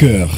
[0.00, 0.28] cœur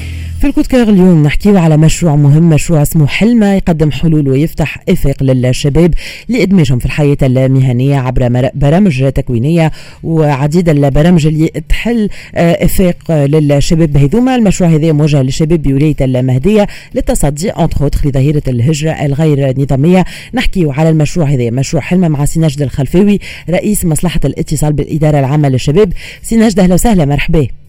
[0.41, 4.29] في ال coup de cœur اليوم نحكيو على مشروع مهم مشروع اسمه حلمة يقدم حلول
[4.29, 5.95] ويفتح إفق للشباب
[6.29, 13.97] لإدماجهم في الحياة المهنية عبر برامج تكوينية وعديد البرامج اللي تحل آه، افاق للشباب.
[13.97, 20.05] هذوما المشروع هذا موجه للشباب بولاية المهدية للتصدي entre autres لظاهرة الهجرة الغير نظامية.
[20.35, 23.19] نحكيو على المشروع هذا مشروع حلمة مع سي ناجد الخلفاوي
[23.51, 25.93] رئيس مصلحة الاتصال بالإدارة العامة للشباب.
[26.23, 27.60] سي ناجد أهلا وسهلا مرحبا.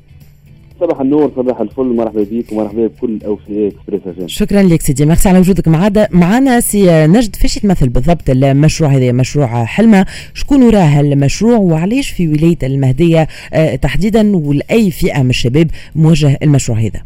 [0.81, 5.05] صباح النور صباح الفل مرحبا بك ومرحبا بكل اوفياء إكسبريس شكرا لك سيدي.
[5.05, 7.36] ميرسي على وجودك معنا معنا سي ناجد.
[7.35, 10.05] فاش يتمثل بالضبط المشروع هذا؟ مشروع حلمة.
[10.34, 16.80] شكون وراه المشروع؟ وعلاش في ولاية المهدية؟ آه، تحديدا ولأي فئة من الشباب موجه المشروع
[16.80, 17.02] هذا؟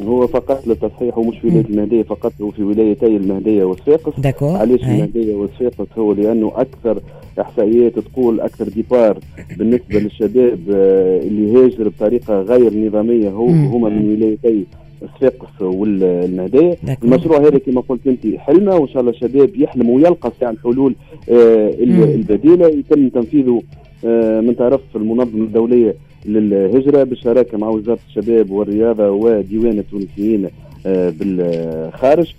[0.00, 3.76] هو فقط للتصحيح ومش في ولاية المهدية فقط هو في ولايتي المهدية
[4.18, 4.56] d'accord.
[4.56, 4.80] علاش.
[4.80, 7.00] المهدية وصفاقس هو لأنه أكثر
[7.38, 9.18] إحصائيات تقول أكثر ديبار
[9.58, 13.46] بالنسبة للشباب آه، اللي هاجر بطريقة غير نظامية هو.
[13.46, 14.66] هما من ولايتي
[15.00, 17.08] صفاقس والمهديه داكور.
[17.08, 20.94] المشروع هذا كما قلت أنت حلمه وإن شاء الله الشباب يحلم ويلقى فعلا الحلول
[21.30, 21.70] آه،.
[22.14, 23.62] البديلة يتم تنفيذه
[24.04, 25.94] آه، من طرف المنظمة الدولية
[26.26, 30.48] للهجرة بالشراكة مع وزارة الشباب والرياضة وديوان التونسيين
[30.86, 32.34] آه، بالخارج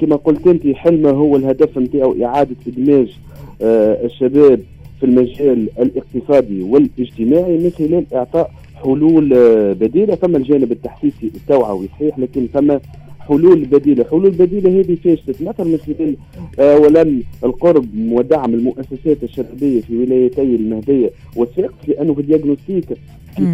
[0.00, 3.16] كما قلت أنت حلمه هو الهدف نتاعو إعادة إدماج
[3.62, 4.60] الشباب
[5.00, 10.14] في المجال الاقتصادي والاجتماعي من خلال إعطاء حلول آه، بديلة.
[10.14, 12.80] فما الجانب التحسيسي التوعوي صحيح لكن فما
[13.20, 16.16] حلول بديلة، حلول بديلة هذه فاش تتمثل من خلال
[16.58, 22.94] آه، اولا القرب ودعم المؤسسات الشبابية في ولايتي المهدية والصفاقس لأنه في الديagnostic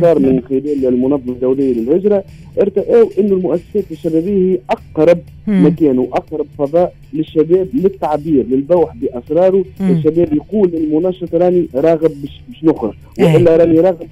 [0.01, 2.25] صار من خلال المنظمة الدولية للهجرة
[2.61, 5.67] ارتأوا انه المؤسسات الشبابية هي أقرب مم.
[5.67, 9.91] مكان وأقرب فضاء للشباب للتعبير للبوح بأسراره مم.
[9.91, 13.25] الشباب يقول للمنشط راني راغب باش, نخرج أي.
[13.35, 14.07] وإلا راني راغب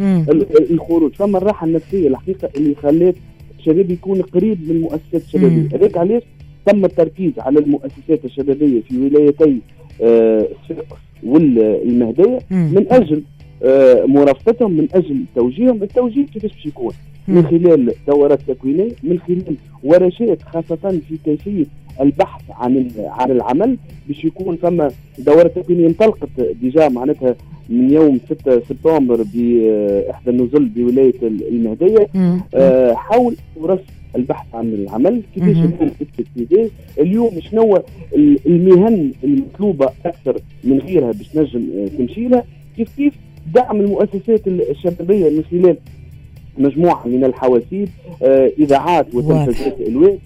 [0.00, 0.24] في.
[0.30, 3.14] ال- الخروج فما الراحة النفسية الحقيقة اللي خلات
[3.58, 5.68] الشباب يكون قريب من المؤسسات الشبابيه مم.
[5.72, 6.22] هذاك علاش
[6.66, 9.58] تم التركيز على المؤسسات الشبابية في ولايتي
[10.02, 10.46] آه،
[12.50, 12.74] مم.
[12.74, 13.39] من أجل آه،
[14.06, 15.82] مرافقتهم من أجل توجيههم.
[15.82, 16.92] التوجيه كيفاش باش يكون؟
[17.28, 17.46] من.
[17.46, 21.64] خلال دورات تكوينية من خلال ورشات خاصة في كيفيه
[22.00, 23.76] البحث عن عن العمل
[24.08, 26.28] باش يكون فما دورات تكوينية انطلقت
[26.62, 27.36] ديجا معناتها
[27.68, 32.06] من يوم 6 سبتمبر باحدى النزل بولاية ال- المهدية.
[32.54, 33.80] آه، حول فرص
[34.16, 35.22] البحث عن العمل.
[35.34, 35.90] كيفاش مهم.
[36.98, 37.76] اليوم شنو
[38.16, 42.44] ال- المهن المطلوبة أكثر من غيرها باش نجم آه، تمشي لها؟
[42.76, 43.14] كيف كيف
[43.54, 45.76] دعم المؤسسات ال- الشبابية من خلال
[46.58, 47.88] مجموعة من الحواسيب
[48.22, 50.18] آه، إذاعات وتلفزيونات الواد.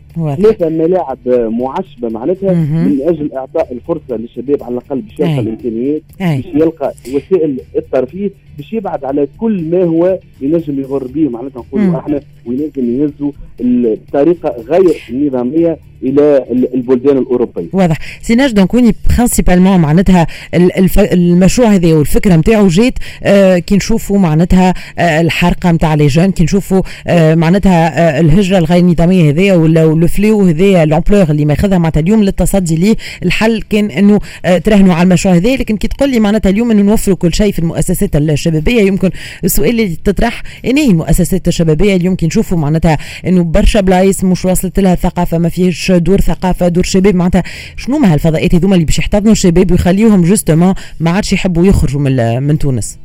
[0.43, 2.53] ثلاثة ملاعب معشبة معناتها.
[2.89, 5.41] من أجل إعطاء الفرصة للشباب على الأقل باش يلقى.
[5.41, 6.03] الإمكانيات.
[6.37, 11.61] باش يلقى وسائل الترفيه باش يبعد على كل ما هو ينجم يغر به معناتها.
[11.73, 17.67] نقولوا إحنا وينجم يهزوا الطريقة غير نظاميه إلى ال- البلدان الأوروبية.
[17.73, 20.99] واضح سي ناجد donc oui principalement معناتها ال- الف...
[21.01, 22.93] المشروع هذا والفكرة نتاعو جات
[23.23, 28.59] آه كي نشوفوا معناتها آه الحرقة نتاع les jeunes كي نشوفوا آه معناتها آه الهجرة
[28.59, 33.63] الغير نظاميه هذيا ولا ال fléau هذايا l'ampleur اللي ماخذها معناتها اليوم للتصدي ليه الحل
[33.71, 37.17] كان إنه آه تراهنوا على المشروع هذا لكن كي تقول لي معناتها اليوم إنه نوفروا
[37.17, 38.17] كل شيء في المؤسسات
[38.47, 38.81] الشبابية.
[38.83, 39.11] يمكن
[39.45, 44.45] السؤال اللي تطرح ان هي المؤسسات الشبابية اليوم كي نشوفوا معناتها إنه برشا بلايص مش
[44.45, 47.15] واصلت لها ثقافة ما فيهش دور ثقافة دور شباب.
[47.15, 47.43] معناتها
[47.77, 52.43] شنو ما هالفضاءات هذوما اللي باش يحتضنوا الشباب ويخليوهم justement ما عادش يحبوا يخرجوا من
[52.43, 52.99] من تونس؟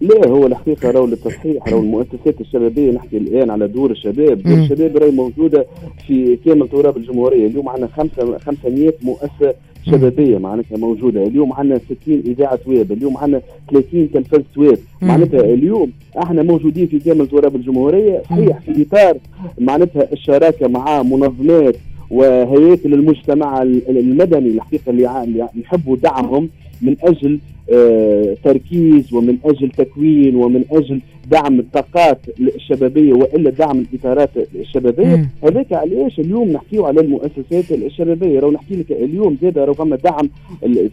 [0.00, 4.58] لا هو الحقيقة راهو للتصحيح راهو المؤسسات الشبابية نحكي الآن على دور الشباب، دور.
[4.58, 5.66] الشباب راهي موجودة
[6.06, 9.54] في كامل تراب الجمهورية، اليوم عندنا خمسة 500 مؤسسة
[9.90, 14.78] شبابية معناتها موجودة، اليوم عندنا 60 إذاعة ويب، اليوم عندنا 30 تلفزه ويب،.
[15.02, 15.92] معناتها اليوم
[16.22, 19.16] إحنا موجودين في كامل تراب الجمهورية، صحيح في إطار
[19.60, 21.76] معناتها الشراكة مع منظمات
[22.10, 26.48] وهياكل المجتمع ال- المدني الحقيقة اللي نحبوا دعمهم
[26.82, 27.38] من أجل
[28.44, 31.00] تركيز ومن أجل تكوين ومن أجل
[31.30, 35.28] دعم الطاقات الشبابية وإلا دعم الإطارات الشبابية.
[35.44, 40.28] هذاك علاش اليوم نحكيو على المؤسسات الشبابية راهو نحكي لك اليوم زاد راهو فما دعم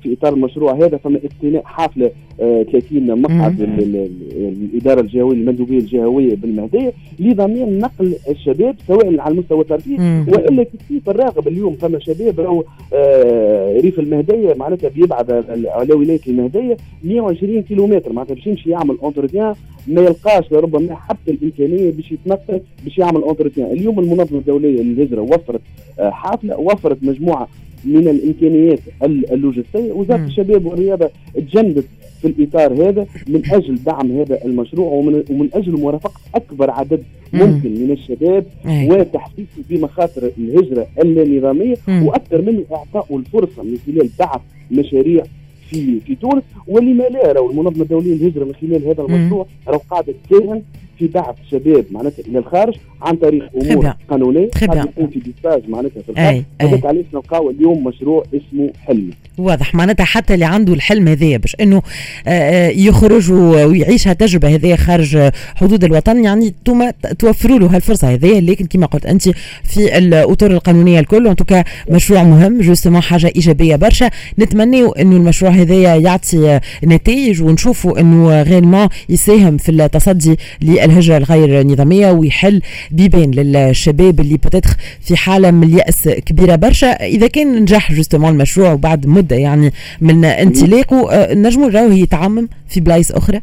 [0.03, 2.11] في إطار المشروع هذا فما اقتناء حافلة
[2.41, 3.65] آه، 30 مقعد مم.
[3.79, 3.95] ال- ال-
[4.35, 10.25] ال- الإدارة الجهوية المندوبية الجهوية بالمهدية لضمان نقل الشباب سواء على المستوى الترفيهي مم.
[10.27, 12.63] وإلا كيف الراغب اليوم فما شباب راهو
[12.93, 15.31] آه، ريف المهدية معناتها بيبعد
[15.67, 16.62] على ولاية المهدية
[17.03, 18.13] 120 كيلومتر.
[18.13, 19.55] معناتها باش يمشي يعمل entretien
[19.87, 25.61] ما يلقاش لربما حتى الإمكانية باش يتنقل باش يعمل entretien اليوم المنظمة الدولية للهجرة وفرت
[25.99, 27.47] آه، حافلة وفرت مجموعة
[27.85, 29.91] من الإمكانيات ال- اللوجستية.
[29.91, 30.25] وزارة.
[30.25, 31.85] الشباب والرياضة تجندت
[32.21, 37.69] في الإطار هذا من أجل دعم هذا المشروع ومن, ومن أجل مرافقة أكبر عدد ممكن
[37.73, 38.45] من الشباب
[38.91, 41.75] وتحسيسه بمخاطر الهجرة اللانظاميه
[42.07, 45.23] وأكثر منه اعطائه الفرصة من خلال بحث مشاريع
[45.73, 50.13] في في تونس ولما لا راهو المنظمة الدولية للهجرة من خلال هذا المشروع راهو قاعدة
[50.29, 50.61] تساهم
[50.99, 55.69] في بعث شباب معناتها إلى الخارج عن طريق أمور قانونية قد يكون في des stages
[55.69, 59.13] معناتها في الخارج هذاك علاش نلقاو اليوم مشروع اسمه حلمة.
[59.37, 59.75] واضح.
[59.75, 61.81] معناتها حتى اللي عنده الحلم هذايا باش إنه
[62.27, 68.39] آه، آه، يخرج ويعيش هالتجربه هذه خارج حدود الوطن يعني انتوما توفروا له هالفرصة هذه
[68.39, 69.29] لكن كما قلت أنت
[69.63, 74.09] في الأطر القانونية الكل وانتو مشروع مهم justement حاجة إيجابية برشا.
[74.39, 80.37] نتمنوا إنه المشروع هذايا يعطي نتائج ونشوفوا إنه vraiment يساهم في التصدي
[80.85, 86.87] للهجره الغير نظامية ويحل بيبان للشباب اللي بتدخل في حالة من اليأس كبيرة برشا.
[86.87, 92.79] إذا كان نجح justement المشروع وبعد مدة يعني من انطلاقه آه، نجموا نراوه يتعمم في
[92.79, 93.41] بلايص أخرى؟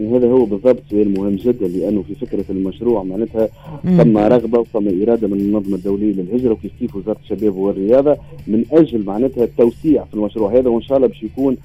[0.00, 3.48] هذا هو بالضبط سؤال مهم جدا لأنه في فكرة المشروع معناتها
[3.84, 8.16] ثم رغبة وثم إرادة من المنظمه الدوليه للهجرة وكيف كيف وزارة الشباب والرياضة
[8.46, 11.56] من أجل معناتها التوسيع في المشروع هذا وإن شاء الله باش يكون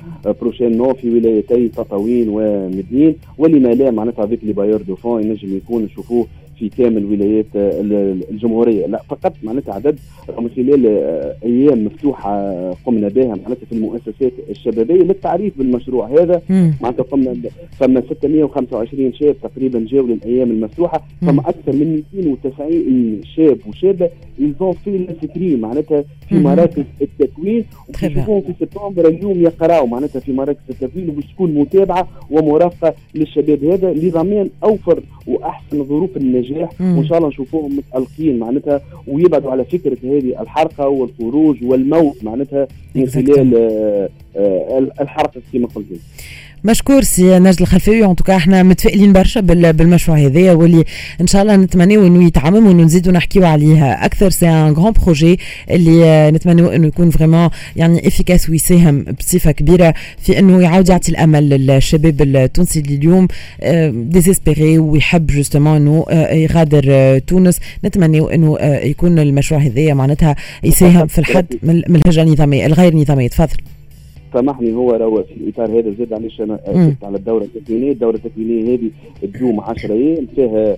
[0.42, 5.84] prochainement في ولايتي تطاوين ومدين ولما لا معناتها avec les bailleurs de fonds ينجم يكون
[5.84, 6.28] نشوفوه
[6.60, 7.46] في كامل ولايات
[8.32, 8.88] الجمهورية.
[8.88, 10.00] لا فقط معناتها عدد
[10.40, 10.86] من خلال
[11.44, 16.42] أيام مفتوحة قمنا بها معناتها في المؤسسات الشبابية للتعريف بالمشروع هذا.
[16.82, 17.36] معناتها قمنا
[17.72, 21.08] فما 625 شاب تقريبا جاوا للأيام المفتوحة.
[21.22, 27.66] فما أكثر من 290 شاب وشابة يلزون في الفكري معناتها في مراكز التكوين.
[28.04, 33.94] ويشوفوهم في سبتمبر اليوم يقراوا معناتها في مراكز التكوين وباش تكون متابعة ومرافقة للشباب هذا.
[33.94, 36.47] لضمان أوفر وأحسن ظروف النجاح.
[36.52, 42.68] وإن شاء الله نشوفوهم متألقين معناتها ويبعدوا على فكرة هذه الحرقة والخروج والموت معناتها.
[43.06, 45.86] خلال آه، آه، الحرقه كما قلت
[46.64, 50.84] مشكور سي نجد الخلفاوي en tout cas إحنا متفائلين برشا بالمشروع هذايا واللي
[51.22, 54.30] إن شاء الله نتمنوا إنه يتعمم وإنه نزيدوا نحكيو عليها أكثر.
[54.30, 55.40] c'est un grand projet
[55.72, 61.50] اللي نتمنوا إنه يكون vraiment يعني efficace ويساهم بصفة كبيرة في إنه يعاود يعطي الأمل
[61.50, 63.28] للشباب التونسي اللي اليوم
[64.10, 67.60] désespéré ويحب justement إنه يغادر تونس.
[67.86, 73.58] نتمنوا إنه يكون المشروع هذايا معناتها يساهم في الحد من الهجره النظاميه الغير نظاميه تفضل
[74.34, 78.76] سامحني هو راهو في الاطار هذا زاد علاش أنا اكدت على الدورة التكوينيه، الدورة التكوينيه
[78.76, 78.92] هذه
[79.22, 80.78] تدوم 10 أيام فيها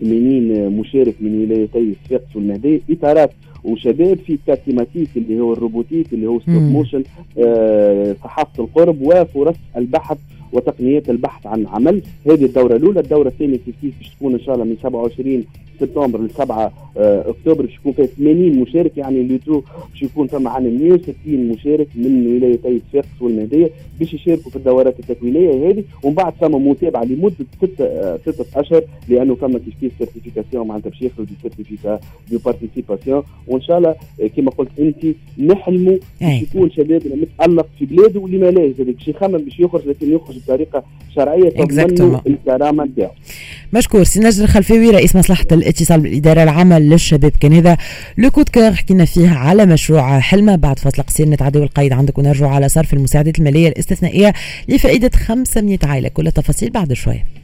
[0.00, 3.30] 80 آه، مشارك من ولايتي صفاقس والمهديه إطارات
[3.64, 7.02] وشباب في quatre thématiques اللي هو ال robotique اللي هو stop motion
[7.38, 10.18] آه، صحافة القرب وفرص البحث
[10.52, 12.02] وتقنيات البحث عن عمل.
[12.26, 15.44] هذه الدورة الأولى الدورة الثانية كيف كيف باش تكون إن شاء الله من 27
[15.80, 18.96] سبتمبر ل 7 آه، أكتوبر باش يكون فيها 80 مشارك.
[18.98, 19.62] يعني le tout
[19.92, 21.14] باش يكون ثم عن 160
[21.48, 25.84] مشارك من ولايتي صفاقس والمهديه باش يشاركوا في الدورات التكوينية هذه.
[26.02, 30.90] ومن بعد ثم متابعة لمدة ستة آه، ستة أشهر لأنه ثم كيف كيف certification معناتها
[30.90, 32.00] باش ياخذوا des certificats
[32.32, 35.06] de participation وإن شاء الله آه، كما قلت أنت
[35.38, 40.36] نحلموا باش يكون شبابنا متألق في بلاده ولما لا باش يخمم باش يخرج لكن يخرج
[40.46, 40.84] بطريقة
[41.14, 43.10] شرعية تضمن الكرامة نتاعو
[43.72, 44.04] مشكور.
[44.04, 47.76] سي نجد الخلفاوي رئيس مصلحة الاتصال بالإدارة العامة للشباب كان هذا
[48.18, 50.56] le coup de cœur حكينا فيه على مشروع حلمة.
[50.56, 54.32] بعد فاصل قصير نتعداو القيد عندك ونرجع على صرف المساعدات المالية الاستثنائية
[54.68, 56.08] لفائدة 500 عائلة.
[56.08, 57.36] كل التفاصيل بعد شوية.